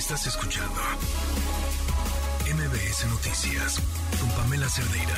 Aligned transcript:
Estás 0.00 0.26
escuchando 0.28 0.80
MBS 2.46 3.06
Noticias 3.10 3.82
con 4.18 4.30
Pamela 4.30 4.66
Cerdeira. 4.66 5.14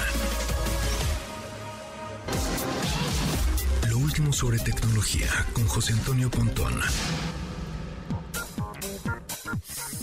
Lo 3.89 3.99
último 3.99 4.33
sobre 4.33 4.59
tecnología 4.59 5.29
con 5.53 5.69
José 5.69 5.93
Antonio 5.93 6.29
Pontón. 6.33 6.81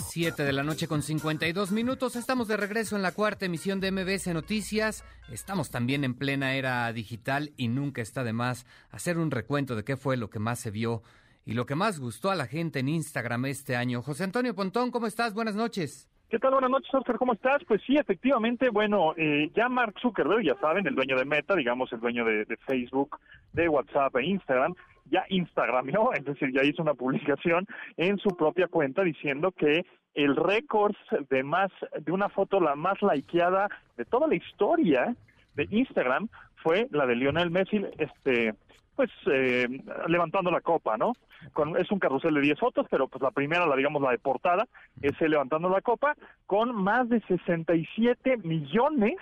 7 0.08 0.42
de 0.44 0.52
la 0.54 0.62
noche 0.62 0.88
con 0.88 1.02
52 1.02 1.72
minutos. 1.72 2.16
Estamos 2.16 2.48
de 2.48 2.56
regreso 2.56 2.96
en 2.96 3.02
la 3.02 3.12
cuarta 3.12 3.44
emisión 3.44 3.80
de 3.80 3.92
MBS 3.92 4.28
Noticias. 4.28 5.04
Estamos 5.30 5.68
también 5.68 6.04
en 6.04 6.14
plena 6.14 6.54
era 6.54 6.90
digital 6.94 7.52
y 7.58 7.68
nunca 7.68 8.00
está 8.00 8.24
de 8.24 8.32
más 8.32 8.64
hacer 8.90 9.18
un 9.18 9.30
recuento 9.30 9.76
de 9.76 9.84
qué 9.84 9.98
fue 9.98 10.16
lo 10.16 10.30
que 10.30 10.38
más 10.38 10.58
se 10.58 10.70
vio 10.70 11.02
y 11.44 11.54
lo 11.54 11.66
que 11.66 11.74
más 11.74 12.00
gustó 12.00 12.30
a 12.30 12.34
la 12.34 12.46
gente 12.46 12.80
en 12.80 12.88
Instagram 12.88 13.46
este 13.46 13.76
año. 13.76 14.02
José 14.02 14.24
Antonio 14.24 14.54
Pontón, 14.54 14.90
¿cómo 14.90 15.06
estás? 15.06 15.34
Buenas 15.34 15.54
noches. 15.54 16.08
¿Qué 16.30 16.38
tal? 16.38 16.52
Buenas 16.52 16.70
noches, 16.70 16.94
Oscar. 16.94 17.18
¿Cómo 17.18 17.32
estás? 17.32 17.60
Pues 17.66 17.82
sí, 17.84 17.96
efectivamente, 17.96 18.70
bueno, 18.70 19.14
eh, 19.16 19.50
ya 19.56 19.68
Mark 19.68 19.94
Zuckerberg, 20.00 20.44
ya 20.44 20.54
saben, 20.60 20.86
el 20.86 20.94
dueño 20.94 21.16
de 21.16 21.24
Meta, 21.24 21.56
digamos, 21.56 21.92
el 21.92 21.98
dueño 21.98 22.24
de, 22.24 22.46
Facebook, 22.68 23.18
de 23.52 23.68
WhatsApp 23.68 24.14
e 24.16 24.26
Instagram, 24.26 24.76
ya 25.06 25.24
Instagramió, 25.28 26.12
es 26.14 26.24
decir, 26.24 26.52
ya 26.54 26.62
hizo 26.62 26.82
una 26.82 26.94
publicación 26.94 27.66
en 27.96 28.16
su 28.18 28.28
propia 28.36 28.68
cuenta 28.68 29.02
diciendo 29.02 29.50
que 29.50 29.84
el 30.14 30.36
récord 30.36 30.94
de 31.30 31.42
más 31.42 31.72
de 32.00 32.12
una 32.12 32.28
foto 32.28 32.60
la 32.60 32.76
más 32.76 32.98
likeada 33.02 33.68
de 33.96 34.04
toda 34.04 34.28
la 34.28 34.36
historia 34.36 35.16
de 35.56 35.66
Instagram 35.70 36.28
fue 36.62 36.86
la 36.92 37.06
de 37.06 37.16
Lionel 37.16 37.50
Messi 37.50 37.84
este 37.98 38.54
pues 39.00 39.10
eh, 39.32 39.66
levantando 40.08 40.50
la 40.50 40.60
copa, 40.60 40.98
¿no? 40.98 41.14
Con, 41.54 41.74
es 41.78 41.90
un 41.90 41.98
carrusel 41.98 42.34
de 42.34 42.42
10 42.42 42.58
fotos, 42.58 42.86
pero 42.90 43.08
pues 43.08 43.22
la 43.22 43.30
primera, 43.30 43.66
la 43.66 43.74
digamos 43.74 44.02
la 44.02 44.10
de 44.10 44.18
portada, 44.18 44.68
es 45.00 45.18
él 45.22 45.30
levantando 45.30 45.70
la 45.70 45.80
copa 45.80 46.14
con 46.44 46.74
más 46.74 47.08
de 47.08 47.22
67 47.22 48.36
millones 48.44 49.14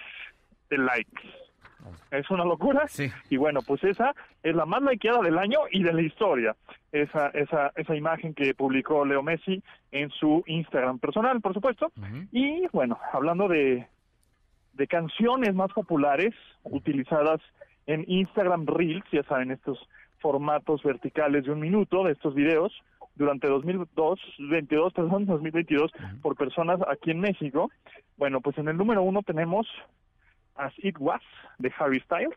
de 0.69 0.79
likes. 0.79 1.23
Es 2.11 2.29
una 2.29 2.45
locura. 2.45 2.89
Sí. 2.89 3.09
Y 3.31 3.37
bueno, 3.37 3.61
pues 3.63 3.85
esa 3.85 4.17
es 4.43 4.57
la 4.57 4.67
más 4.67 4.83
likeada 4.83 5.21
del 5.21 5.39
año 5.39 5.61
y 5.71 5.85
de 5.85 5.93
la 5.93 6.03
historia. 6.03 6.57
Esa, 6.91 7.29
esa, 7.29 7.71
esa 7.77 7.95
imagen 7.95 8.35
que 8.35 8.55
publicó 8.55 9.05
Leo 9.05 9.23
Messi 9.23 9.63
en 9.93 10.11
su 10.11 10.43
Instagram 10.49 10.99
personal, 10.99 11.41
por 11.41 11.55
supuesto. 11.55 11.93
Y 12.33 12.67
bueno, 12.73 12.99
hablando 13.13 13.47
de, 13.47 13.87
de 14.73 14.87
canciones 14.89 15.55
más 15.55 15.73
populares 15.73 16.35
utilizadas 16.65 17.41
en 17.89 18.05
Instagram 18.07 18.67
Reels, 18.67 19.05
ya 19.11 19.23
saben, 19.25 19.51
estos 19.51 19.79
formatos 20.19 20.83
verticales 20.83 21.45
de 21.45 21.53
un 21.53 21.61
minuto 21.61 22.05
de 22.05 22.13
estos 22.13 22.35
videos 22.35 22.73
durante 23.17 23.49
2002, 23.49 24.21
22, 24.51 24.93
perdón, 24.95 25.27
2022 25.27 25.91
por 26.23 26.37
personas 26.37 26.81
aquí 26.89 27.11
en 27.11 27.21
México. 27.21 27.71
Bueno, 28.17 28.41
pues 28.41 28.59
en 28.59 28.69
el 28.69 28.77
número 28.77 29.03
uno 29.03 29.23
tenemos 29.23 29.67
As 30.55 30.73
It 30.79 30.97
Was 31.01 31.23
de 31.59 31.73
Harry 31.79 32.01
Styles, 32.01 32.37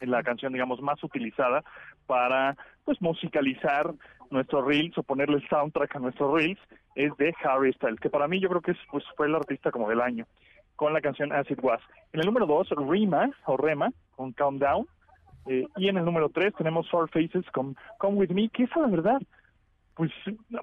la 0.00 0.22
canción 0.22 0.52
digamos 0.52 0.80
más 0.80 1.02
utilizada 1.02 1.62
para 2.06 2.56
pues 2.84 3.00
musicalizar 3.00 3.92
nuestros 4.30 4.64
reels 4.64 4.96
o 4.98 5.02
ponerle 5.02 5.36
el 5.36 5.48
soundtrack 5.48 5.96
a 5.96 5.98
nuestros 5.98 6.32
reels 6.32 6.58
es 6.94 7.16
de 7.16 7.34
Harry 7.44 7.72
Styles, 7.72 8.00
que 8.00 8.10
para 8.10 8.28
mí 8.28 8.40
yo 8.40 8.48
creo 8.48 8.60
que 8.60 8.72
es, 8.72 8.78
pues 8.90 9.04
fue 9.16 9.26
el 9.26 9.34
artista 9.34 9.70
como 9.70 9.88
del 9.88 10.00
año 10.00 10.26
con 10.80 10.94
la 10.94 11.02
canción 11.02 11.30
As 11.30 11.50
It 11.50 11.58
Was. 11.62 11.82
En 12.14 12.20
el 12.20 12.26
número 12.26 12.46
dos, 12.46 12.70
Rima 12.70 13.30
o 13.44 13.58
Rema 13.58 13.90
con 14.16 14.32
Countdown. 14.32 14.86
Eh, 15.46 15.66
y 15.76 15.88
en 15.88 15.98
el 15.98 16.06
número 16.06 16.30
tres 16.30 16.54
tenemos 16.54 16.88
Four 16.88 17.10
Faces 17.10 17.44
con 17.52 17.76
Come 17.98 18.16
With 18.16 18.30
Me, 18.30 18.48
que 18.48 18.62
esa 18.62 18.80
la 18.80 18.86
verdad 18.86 19.20
pues 20.00 20.12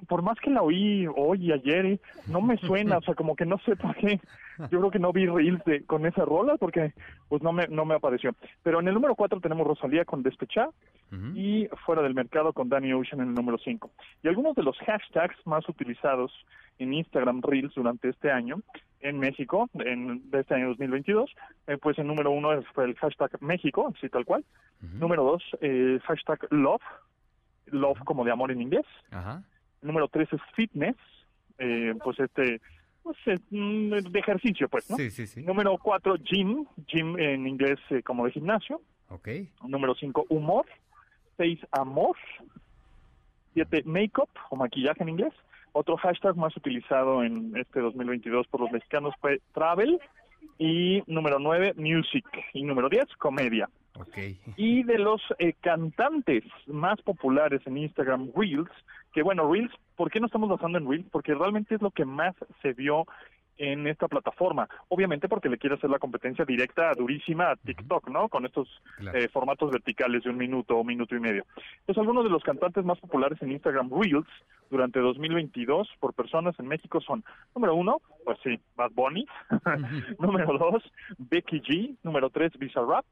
por 0.08 0.22
más 0.22 0.36
que 0.40 0.50
la 0.50 0.62
oí 0.62 1.06
hoy 1.14 1.46
y 1.46 1.52
ayer, 1.52 1.86
eh, 1.86 2.00
no 2.26 2.40
me 2.40 2.56
suena, 2.56 2.98
o 2.98 3.02
sea, 3.02 3.14
como 3.14 3.36
que 3.36 3.46
no 3.46 3.56
sé 3.58 3.76
por 3.76 3.94
qué. 3.94 4.20
Yo 4.58 4.80
creo 4.80 4.90
que 4.90 4.98
no 4.98 5.12
vi 5.12 5.26
reels 5.26 5.64
de, 5.64 5.84
con 5.84 6.04
esa 6.06 6.24
rola 6.24 6.56
porque 6.56 6.92
pues 7.28 7.40
no 7.40 7.52
me 7.52 7.68
no 7.68 7.84
me 7.84 7.94
apareció. 7.94 8.34
Pero 8.64 8.80
en 8.80 8.88
el 8.88 8.94
número 8.94 9.14
4 9.14 9.40
tenemos 9.40 9.64
Rosalía 9.64 10.04
con 10.04 10.24
Despechá 10.24 10.70
y 11.36 11.68
Fuera 11.86 12.02
del 12.02 12.14
Mercado 12.14 12.52
con 12.52 12.68
Danny 12.68 12.92
Ocean 12.92 13.20
en 13.20 13.28
el 13.28 13.34
número 13.34 13.58
5. 13.58 13.88
Y 14.24 14.26
algunos 14.26 14.56
de 14.56 14.64
los 14.64 14.76
hashtags 14.78 15.36
más 15.46 15.68
utilizados 15.68 16.32
en 16.80 16.94
Instagram 16.94 17.40
Reels 17.40 17.76
durante 17.76 18.08
este 18.08 18.32
año 18.32 18.56
en 18.98 19.20
México, 19.20 19.70
en 19.74 20.28
de 20.32 20.40
este 20.40 20.54
año 20.54 20.70
2022, 20.70 21.30
eh, 21.68 21.76
pues 21.80 21.96
el 22.00 22.08
número 22.08 22.32
uno 22.32 22.60
fue 22.74 22.86
el 22.86 22.96
hashtag 22.96 23.40
México, 23.40 23.92
así 23.96 24.08
tal 24.08 24.24
cual. 24.24 24.44
Número 24.80 25.22
dos, 25.22 25.44
eh, 25.60 26.00
hashtag 26.02 26.40
Love, 26.50 26.82
love 27.72 27.98
como 28.04 28.24
de 28.24 28.32
amor 28.32 28.50
en 28.50 28.62
inglés. 28.62 28.86
Ajá. 29.10 29.42
Número 29.82 30.08
tres 30.08 30.28
es 30.32 30.40
fitness, 30.54 30.96
eh, 31.58 31.94
pues 32.02 32.18
este, 32.20 32.60
pues, 33.02 33.16
eh, 33.26 33.38
mm, 33.50 34.10
de 34.10 34.18
ejercicio, 34.18 34.68
pues, 34.68 34.90
¿no? 34.90 34.96
Sí, 34.96 35.10
sí, 35.10 35.26
sí. 35.26 35.42
Número 35.42 35.78
cuatro, 35.78 36.16
gym, 36.16 36.66
gym 36.86 37.18
en 37.18 37.46
inglés 37.46 37.78
eh, 37.90 38.02
como 38.02 38.26
de 38.26 38.32
gimnasio. 38.32 38.80
Ok. 39.08 39.28
Número 39.66 39.94
cinco, 39.94 40.26
humor. 40.28 40.66
Seis, 41.36 41.58
amor. 41.70 42.16
Siete, 43.54 43.82
makeup 43.84 44.28
o 44.50 44.56
maquillaje 44.56 45.02
en 45.02 45.08
inglés. 45.08 45.32
Otro 45.72 45.96
hashtag 45.96 46.36
más 46.36 46.56
utilizado 46.56 47.22
en 47.22 47.56
este 47.56 47.80
2022 47.80 48.46
por 48.48 48.60
los 48.60 48.70
mexicanos 48.70 49.14
fue 49.20 49.40
travel. 49.54 49.98
Y 50.58 51.02
número 51.06 51.38
nueve, 51.38 51.72
music. 51.76 52.26
Y 52.52 52.62
número 52.64 52.88
diez, 52.88 53.06
comedia. 53.16 53.68
Y 54.56 54.82
de 54.84 54.98
los 54.98 55.20
eh, 55.38 55.54
cantantes 55.60 56.44
más 56.66 57.00
populares 57.02 57.60
en 57.66 57.78
Instagram, 57.78 58.30
Reels, 58.34 58.70
que 59.12 59.22
bueno, 59.22 59.50
Reels, 59.50 59.72
¿por 59.96 60.10
qué 60.10 60.20
no 60.20 60.26
estamos 60.26 60.48
basando 60.48 60.78
en 60.78 60.88
Reels? 60.88 61.06
Porque 61.10 61.34
realmente 61.34 61.74
es 61.74 61.82
lo 61.82 61.90
que 61.90 62.04
más 62.04 62.34
se 62.62 62.72
vio 62.74 63.06
en 63.56 63.88
esta 63.88 64.06
plataforma. 64.06 64.68
Obviamente 64.86 65.28
porque 65.28 65.48
le 65.48 65.58
quiere 65.58 65.74
hacer 65.74 65.90
la 65.90 65.98
competencia 65.98 66.44
directa, 66.44 66.92
durísima 66.94 67.50
a 67.50 67.56
TikTok, 67.56 68.08
¿no? 68.08 68.28
Con 68.28 68.46
estos 68.46 68.68
Claro. 68.98 69.18
eh, 69.18 69.28
formatos 69.28 69.72
verticales 69.72 70.22
de 70.22 70.30
un 70.30 70.36
minuto 70.36 70.76
o 70.76 70.84
minuto 70.84 71.16
y 71.16 71.20
medio. 71.20 71.44
Pues 71.84 71.98
algunos 71.98 72.22
de 72.22 72.30
los 72.30 72.44
cantantes 72.44 72.84
más 72.84 73.00
populares 73.00 73.42
en 73.42 73.50
Instagram 73.50 73.90
Reels 73.90 74.28
durante 74.70 75.00
2022 75.00 75.88
por 75.98 76.14
personas 76.14 76.54
en 76.60 76.68
México 76.68 77.00
son, 77.00 77.24
número 77.52 77.74
uno, 77.74 78.00
pues 78.24 78.38
sí, 78.44 78.60
Bad 78.76 78.92
Bunny. 78.92 79.26
número 80.20 80.56
dos, 80.56 80.82
Becky 81.18 81.60
G. 81.60 81.96
Número 82.04 82.30
tres, 82.30 82.52
Bizarrap. 82.58 83.04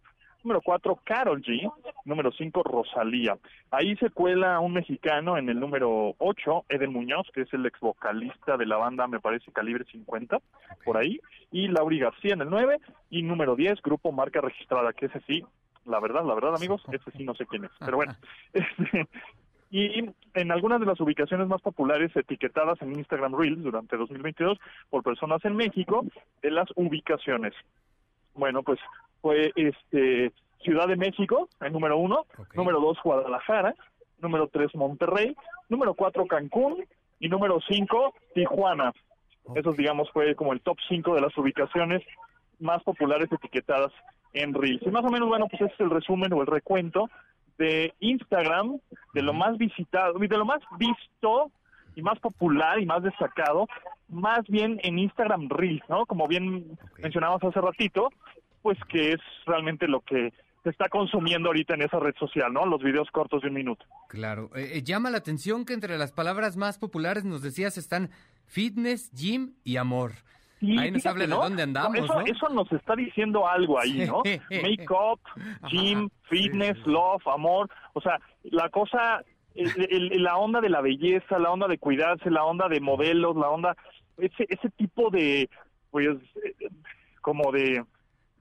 Número 0.47 0.61
cuatro, 0.61 1.01
Carol 1.03 1.43
G. 1.43 1.69
Número 2.05 2.31
cinco, 2.31 2.63
Rosalía. 2.63 3.37
Ahí 3.73 3.97
se 3.97 4.11
cuela 4.11 4.61
un 4.61 4.75
mexicano 4.75 5.37
en 5.37 5.49
el 5.49 5.59
número 5.59 6.15
ocho, 6.19 6.65
Eden 6.69 6.93
Muñoz, 6.93 7.27
que 7.35 7.41
es 7.41 7.53
el 7.53 7.67
ex 7.67 7.81
vocalista 7.81 8.57
de 8.57 8.65
la 8.65 8.77
banda, 8.77 9.09
me 9.09 9.19
parece, 9.19 9.51
Calibre 9.51 9.85
50, 9.91 10.39
por 10.85 10.99
ahí. 10.99 11.19
Y 11.51 11.67
Lauri 11.67 11.99
García 11.99 12.35
en 12.35 12.43
el 12.43 12.49
nueve. 12.49 12.79
Y 13.11 13.25
número 13.25 13.57
diez, 13.57 13.83
Grupo 13.83 14.13
Marca 14.13 14.41
Registrada, 14.41 14.93
que 14.93 15.07
ese 15.07 15.21
sí, 15.27 15.45
la 15.85 15.99
verdad, 15.99 16.25
la 16.25 16.35
verdad, 16.35 16.55
amigos, 16.55 16.81
ese 16.93 17.11
sí 17.11 17.25
no 17.25 17.35
sé 17.35 17.45
quién 17.47 17.65
es. 17.65 17.73
Pero 17.81 17.97
bueno, 17.97 18.15
este, 18.53 19.09
y 19.73 20.09
en 20.35 20.53
algunas 20.53 20.79
de 20.79 20.87
las 20.87 21.01
ubicaciones 21.01 21.49
más 21.49 21.61
populares 21.61 22.15
etiquetadas 22.15 22.81
en 22.83 22.97
Instagram 22.97 23.35
Reels 23.35 23.65
durante 23.65 23.97
2022 23.97 24.61
por 24.91 25.03
personas 25.03 25.45
en 25.45 25.57
México, 25.57 26.07
de 26.41 26.53
las 26.53 26.69
ubicaciones. 26.77 27.53
Bueno, 28.37 28.63
pues 28.63 28.79
fue 29.21 29.53
este 29.57 30.33
Ciudad 30.63 30.89
de 30.89 30.97
México, 30.97 31.49
el 31.61 31.73
número 31.73 31.97
uno, 31.99 32.27
número 32.55 32.81
dos 32.81 32.99
Guadalajara, 33.03 33.75
número 34.19 34.49
tres 34.49 34.75
Monterrey, 34.75 35.37
número 35.69 35.95
cuatro 35.95 36.27
Cancún 36.27 36.85
y 37.21 37.29
número 37.29 37.61
cinco 37.69 38.15
Tijuana. 38.35 38.93
Esos, 39.55 39.77
digamos, 39.77 40.11
fue 40.11 40.35
como 40.35 40.53
el 40.53 40.61
top 40.61 40.79
cinco 40.89 41.15
de 41.15 41.21
las 41.21 41.37
ubicaciones 41.39 42.03
más 42.59 42.83
populares 42.83 43.31
etiquetadas 43.31 43.93
en 44.33 44.53
Reels. 44.55 44.83
Y 44.83 44.91
más 44.91 45.05
o 45.05 45.11
menos, 45.11 45.29
bueno, 45.29 45.47
pues 45.49 45.63
ese 45.63 45.73
es 45.73 45.81
el 45.81 45.91
resumen 45.91 46.33
o 46.33 46.41
el 46.41 46.47
recuento 46.47 47.09
de 47.59 47.95
Instagram, 48.01 48.79
de 49.15 49.23
lo 49.23 49.33
más 49.33 49.57
visitado, 49.57 50.19
de 50.19 50.37
lo 50.37 50.45
más 50.45 50.61
visto 50.79 51.51
y 51.95 52.03
más 52.03 52.19
popular 52.19 52.79
y 52.81 52.87
más 52.87 53.03
destacado, 53.03 53.67
más 54.09 54.41
bien 54.49 54.79
en 54.83 54.99
Instagram 54.99 55.49
Reels, 55.49 55.83
¿no? 55.89 56.05
Como 56.07 56.27
bien 56.27 56.77
Ok. 56.93 56.99
mencionabas 56.99 57.43
hace 57.45 57.61
ratito, 57.61 58.11
pues 58.67 58.79
que 58.89 59.13
es 59.13 59.21
realmente 59.47 59.87
lo 59.87 60.01
que 60.01 60.33
se 60.65 60.71
está 60.71 60.89
consumiendo 60.89 61.51
ahorita 61.51 61.75
en 61.75 61.83
esa 61.83 62.01
red 62.01 62.17
social, 62.19 62.53
¿no? 62.53 62.67
Los 62.67 62.83
videos 62.83 63.09
cortos 63.13 63.43
de 63.43 63.47
un 63.49 63.55
minuto. 63.55 63.87
Claro. 64.09 64.51
Eh, 64.57 64.71
eh, 64.75 64.83
llama 64.83 65.09
la 65.11 65.19
atención 65.19 65.65
que 65.65 65.73
entre 65.73 65.97
las 65.99 66.11
palabras 66.11 66.57
más 66.57 66.79
populares, 66.79 67.25
nos 67.25 67.43
decías, 67.43 67.79
están 67.79 68.11
fitness, 68.47 69.13
gym 69.15 69.53
y 69.63 69.77
amor. 69.77 70.11
Y 70.61 70.77
Ahí 70.81 70.91
nos 70.91 71.07
habla 71.07 71.23
de 71.27 71.29
¿no? 71.31 71.37
dónde 71.45 71.63
andamos, 71.63 71.97
eso, 71.99 72.13
¿no? 72.15 72.21
eso 72.27 72.49
nos 72.49 72.73
está 72.73 72.97
diciendo 72.97 73.47
algo 73.47 73.79
ahí, 73.79 74.05
¿no? 74.09 74.23
Sí. 74.51 74.61
Make-up, 74.63 75.21
gym, 75.71 76.07
Ajá. 76.07 76.29
fitness, 76.29 76.77
Sí, 76.79 76.83
sí. 76.87 76.91
love, 76.91 77.29
amor. 77.29 77.71
O 77.93 78.01
sea, 78.01 78.19
la 78.43 78.69
cosa, 78.71 79.23
el- 79.55 80.11
el- 80.13 80.23
la 80.25 80.37
onda 80.39 80.61
de 80.61 80.71
la 80.71 80.81
belleza, 80.81 81.39
la 81.39 81.53
onda 81.53 81.69
de 81.69 81.79
cuidarse, 81.79 82.29
la 82.29 82.43
onda 82.43 82.67
de 82.69 82.81
modelos, 82.81 83.37
la 83.37 83.49
onda, 83.51 83.77
ese, 84.19 84.47
ese 84.49 84.69
tipo 84.71 85.11
de, 85.11 85.49
pues, 85.93 86.09
eh, 86.45 86.69
como 87.21 87.53
de, 87.53 87.85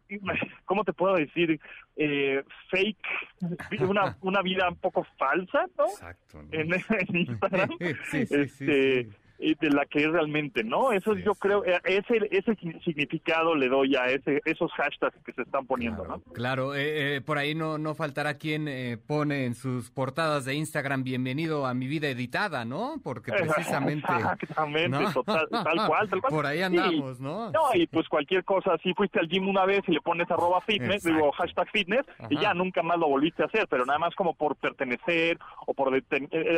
¿cómo 0.65 0.83
te 0.83 0.93
puedo 0.93 1.15
decir? 1.15 1.59
Eh, 1.95 2.43
fake, 2.69 3.81
una, 3.81 4.17
una 4.21 4.41
vida 4.41 4.69
un 4.69 4.77
poco 4.77 5.05
falsa, 5.17 5.65
¿no? 5.77 5.85
Exacto. 5.85 6.43
¿no? 6.43 6.49
En, 6.51 6.73
en 6.73 7.15
Instagram. 7.15 7.69
Sí, 7.79 8.25
sí, 8.25 8.35
este, 8.35 9.03
sí. 9.03 9.09
Eh, 9.39 9.55
de 9.59 9.69
la 9.69 9.85
que 9.85 10.03
es 10.03 10.11
realmente, 10.11 10.63
¿no? 10.63 10.91
Eso 10.91 11.13
yo 11.15 11.35
creo, 11.35 11.63
eh, 11.65 11.79
ese, 11.85 12.27
ese 12.31 12.55
significado 12.83 13.55
le 13.55 13.67
doy 13.67 13.95
a 13.95 14.05
ese, 14.05 14.41
esos 14.45 14.71
hashtags 14.73 15.17
que 15.25 15.33
se 15.33 15.41
están 15.41 15.65
poniendo, 15.65 16.03
claro, 16.03 16.21
¿no? 16.25 16.33
Claro, 16.33 16.75
eh, 16.75 17.21
por 17.25 17.37
ahí 17.37 17.55
no, 17.55 17.77
no 17.77 17.95
faltará 17.95 18.35
quien 18.35 18.65
pone 19.07 19.45
en 19.45 19.55
sus 19.55 19.91
portadas 19.91 20.45
de 20.45 20.55
Instagram 20.55 21.03
bienvenido 21.03 21.65
a 21.65 21.73
mi 21.73 21.87
vida 21.87 22.07
editada, 22.07 22.65
¿no? 22.65 22.95
Porque 23.03 23.31
precisamente... 23.33 24.07
Exactamente, 24.41 25.05
Total, 25.13 25.47
tal 25.49 25.63
cual, 25.87 26.09
tal 26.09 26.21
cual. 26.21 26.33
Por 26.33 26.45
ahí 26.45 26.61
andamos, 26.61 27.19
¿no? 27.19 27.51
No, 27.51 27.73
y 27.73 27.87
pues 27.87 28.07
cualquier 28.07 28.43
cosa, 28.43 28.77
si 28.83 28.93
fuiste 28.93 29.19
al 29.19 29.27
gym 29.27 29.47
una 29.47 29.65
vez 29.65 29.81
y 29.87 29.91
le 29.91 30.01
pones 30.01 30.29
arroba 30.31 30.61
fitness, 30.61 31.03
digo 31.03 31.31
hashtag 31.33 31.69
fitness, 31.71 32.05
y 32.29 32.39
ya 32.39 32.53
nunca 32.53 32.81
más 32.83 32.97
lo 32.97 33.07
volviste 33.07 33.43
a 33.43 33.47
hacer, 33.47 33.67
pero 33.69 33.85
nada 33.85 33.99
más 33.99 34.15
como 34.15 34.33
por 34.33 34.55
pertenecer 34.55 35.37
o 35.65 35.73
por 35.73 35.95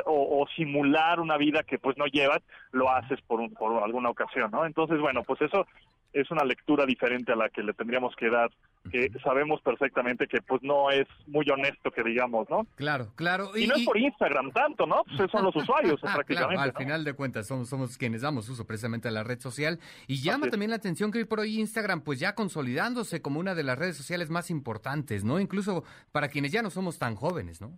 o, 0.05 0.41
o 0.41 0.47
simular 0.55 1.19
una 1.19 1.37
vida 1.37 1.63
que 1.63 1.77
pues 1.77 1.97
no 1.97 2.05
llevas, 2.05 2.41
lo 2.71 2.89
haces 2.91 3.19
por, 3.21 3.39
un, 3.39 3.53
por 3.53 3.83
alguna 3.83 4.09
ocasión, 4.09 4.51
¿no? 4.51 4.65
Entonces, 4.65 4.99
bueno, 4.99 5.23
pues 5.23 5.41
eso 5.41 5.65
es 6.13 6.31
una 6.31 6.43
lectura 6.43 6.85
diferente 6.85 7.31
a 7.31 7.35
la 7.35 7.49
que 7.49 7.61
le 7.61 7.73
tendríamos 7.73 8.15
que 8.15 8.29
dar, 8.29 8.49
que 8.91 9.11
sabemos 9.23 9.61
perfectamente 9.61 10.27
que 10.27 10.41
pues 10.41 10.63
no 10.63 10.89
es 10.89 11.05
muy 11.27 11.45
honesto 11.49 11.91
que 11.91 12.03
digamos, 12.03 12.49
¿no? 12.49 12.65
Claro, 12.75 13.11
claro. 13.15 13.55
Y, 13.55 13.67
no 13.67 13.75
es 13.75 13.85
por 13.85 13.97
Instagram 13.97 14.51
tanto, 14.51 14.85
¿no? 14.85 15.03
Pues 15.17 15.29
son 15.31 15.43
los 15.43 15.55
usuarios 15.55 15.99
prácticamente. 16.01 16.61
al 16.61 16.73
final 16.73 17.03
de 17.03 17.13
cuentas 17.13 17.47
somos, 17.47 17.69
somos 17.69 17.97
quienes 17.97 18.21
damos 18.21 18.49
uso 18.49 18.65
precisamente 18.65 19.07
a 19.07 19.11
la 19.11 19.23
red 19.23 19.39
social 19.39 19.79
y 20.07 20.21
llama 20.21 20.47
también 20.49 20.71
la 20.71 20.77
atención 20.77 21.11
que 21.11 21.19
hoy 21.19 21.25
por 21.25 21.39
hoy 21.39 21.59
Instagram 21.59 22.01
pues 22.01 22.19
ya 22.19 22.35
consolidándose 22.35 23.21
como 23.21 23.39
una 23.39 23.55
de 23.55 23.63
las 23.63 23.77
redes 23.77 23.97
sociales 23.97 24.29
más 24.29 24.49
importantes, 24.49 25.23
¿no? 25.23 25.39
Incluso 25.39 25.83
para 26.11 26.29
quienes 26.29 26.51
ya 26.51 26.61
no 26.61 26.69
somos 26.69 26.97
tan 26.97 27.15
jóvenes, 27.15 27.61
¿no? 27.61 27.77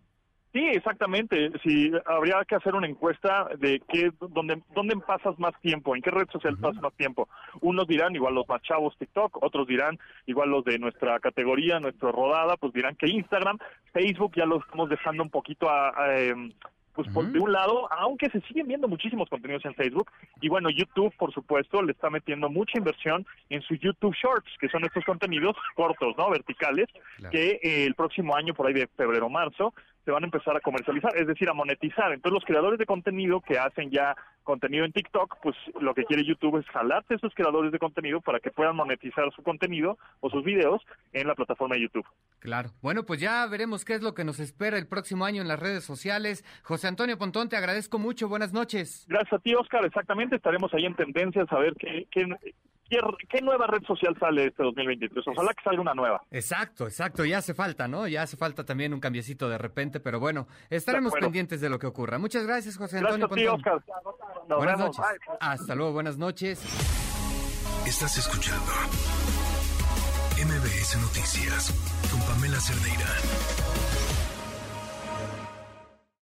Sí, 0.51 0.65
exactamente. 0.65 1.51
Si 1.63 1.91
habría 2.05 2.43
que 2.47 2.55
hacer 2.55 2.73
una 2.73 2.87
encuesta 2.87 3.49
de 3.59 3.81
qué, 3.87 4.11
dónde, 4.19 4.61
dónde 4.73 4.95
pasas 4.97 5.37
más 5.37 5.53
tiempo, 5.61 5.95
en 5.95 6.01
qué 6.01 6.09
red 6.09 6.27
social 6.31 6.57
pasas 6.57 6.81
más 6.81 6.93
tiempo. 6.93 7.29
Unos 7.61 7.87
dirán 7.87 8.15
igual 8.15 8.33
los 8.33 8.49
más 8.49 8.61
chavos 8.63 8.97
TikTok, 8.97 9.43
otros 9.43 9.67
dirán 9.67 9.99
igual 10.25 10.49
los 10.49 10.65
de 10.65 10.79
nuestra 10.79 11.19
categoría, 11.19 11.79
nuestra 11.79 12.11
rodada, 12.11 12.57
pues 12.57 12.73
dirán 12.73 12.95
que 12.95 13.07
Instagram, 13.07 13.59
Facebook 13.93 14.33
ya 14.35 14.45
lo 14.45 14.59
estamos 14.59 14.89
dejando 14.89 15.21
un 15.21 15.29
poquito 15.29 15.69
a, 15.69 15.93
em, 16.17 16.51
pues 16.93 17.07
por 17.13 17.31
de 17.31 17.39
un 17.39 17.53
lado, 17.53 17.87
aunque 17.93 18.29
se 18.29 18.41
siguen 18.41 18.67
viendo 18.67 18.87
muchísimos 18.87 19.29
contenidos 19.29 19.63
en 19.63 19.73
Facebook, 19.75 20.11
y 20.41 20.49
bueno, 20.49 20.69
YouTube, 20.69 21.13
por 21.17 21.31
supuesto, 21.31 21.81
le 21.81 21.93
está 21.93 22.09
metiendo 22.09 22.49
mucha 22.49 22.77
inversión 22.77 23.25
en 23.49 23.61
su 23.61 23.75
YouTube 23.75 24.13
Shorts, 24.21 24.51
que 24.59 24.67
son 24.67 24.83
estos 24.83 25.05
contenidos 25.05 25.55
cortos, 25.75 26.15
¿no? 26.17 26.29
Verticales, 26.29 26.87
que 27.31 27.59
eh, 27.63 27.85
el 27.85 27.95
próximo 27.95 28.35
año, 28.35 28.53
por 28.53 28.67
ahí 28.67 28.73
de 28.73 28.87
febrero 28.87 29.29
marzo, 29.29 29.73
se 30.05 30.11
van 30.11 30.23
a 30.23 30.27
empezar 30.27 30.55
a 30.55 30.61
comercializar, 30.61 31.15
es 31.17 31.27
decir, 31.27 31.49
a 31.49 31.53
monetizar. 31.53 32.11
Entonces 32.11 32.33
los 32.33 32.45
creadores 32.45 32.79
de 32.79 32.85
contenido 32.85 33.41
que 33.41 33.59
hacen 33.59 33.91
ya 33.91 34.15
contenido 34.43 34.83
en 34.85 34.91
TikTok, 34.91 35.37
pues 35.43 35.55
lo 35.79 35.93
que 35.93 36.05
quiere 36.05 36.25
YouTube 36.25 36.57
es 36.57 36.65
jalarte 36.67 37.13
a 37.13 37.17
esos 37.17 37.33
creadores 37.35 37.71
de 37.71 37.77
contenido 37.77 38.19
para 38.19 38.39
que 38.39 38.49
puedan 38.49 38.75
monetizar 38.75 39.31
su 39.35 39.43
contenido 39.43 39.97
o 40.21 40.29
sus 40.29 40.43
videos 40.43 40.81
en 41.13 41.27
la 41.27 41.35
plataforma 41.35 41.75
de 41.75 41.81
YouTube. 41.81 42.05
Claro. 42.39 42.71
Bueno, 42.81 43.03
pues 43.03 43.19
ya 43.19 43.45
veremos 43.45 43.85
qué 43.85 43.93
es 43.93 44.01
lo 44.01 44.15
que 44.15 44.23
nos 44.23 44.39
espera 44.39 44.77
el 44.77 44.87
próximo 44.87 45.25
año 45.25 45.41
en 45.41 45.47
las 45.47 45.59
redes 45.59 45.83
sociales. 45.83 46.43
José 46.63 46.87
Antonio 46.87 47.17
Pontón, 47.17 47.49
te 47.49 47.57
agradezco 47.57 47.99
mucho. 47.99 48.27
Buenas 48.27 48.53
noches. 48.53 49.05
Gracias 49.07 49.33
a 49.33 49.39
ti, 49.39 49.53
Oscar. 49.53 49.85
Exactamente, 49.85 50.37
estaremos 50.37 50.73
ahí 50.73 50.85
en 50.85 50.95
tendencias 50.95 51.51
a 51.51 51.59
ver 51.59 51.75
qué, 51.75 52.07
qué, 52.09 52.25
¿Qué, 52.89 53.41
nueva 53.41 53.67
red 53.67 53.83
social 53.83 54.15
sale 54.19 54.47
este 54.47 54.63
2023? 54.63 55.27
Ojalá 55.27 55.53
que 55.53 55.63
salga 55.63 55.81
una 55.81 55.93
nueva. 55.93 56.23
Exacto, 56.31 56.85
exacto. 56.85 57.23
Ya 57.23 57.37
hace 57.37 57.53
falta, 57.53 57.87
¿no? 57.87 58.07
Ya 58.07 58.23
hace 58.23 58.35
falta 58.35 58.65
también 58.65 58.93
un 58.93 58.99
cambiecito 58.99 59.47
de 59.47 59.59
repente, 59.59 59.88
pero 59.99 60.19
bueno, 60.19 60.47
estaremos 60.69 61.13
pendientes 61.13 61.59
de 61.61 61.69
lo 61.69 61.79
que 61.79 61.87
ocurra. 61.87 62.19
Muchas 62.19 62.45
gracias, 62.45 62.77
José 62.77 62.99
Antonio. 62.99 63.27
Gracias 63.27 63.53
Oscar. 63.53 63.81
buenas 64.57 64.77
noches. 64.77 65.05
Hasta 65.39 65.73
luego, 65.73 65.93
buenas 65.93 66.17
noches. 66.17 66.61
Estás 67.87 68.17
escuchando 68.17 68.71
MBS 70.37 70.97
Noticias 71.01 71.73
con 72.11 72.21
Pamela 72.21 72.59
Cerdeira. 72.59 74.08